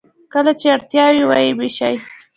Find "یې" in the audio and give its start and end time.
1.45-1.51